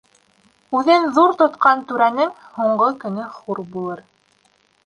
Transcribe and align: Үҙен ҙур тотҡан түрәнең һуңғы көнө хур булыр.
Үҙен 0.77 1.03
ҙур 1.17 1.35
тотҡан 1.41 1.85
түрәнең 1.91 2.31
һуңғы 2.57 2.91
көнө 3.05 3.29
хур 3.37 3.63
булыр. 3.77 4.03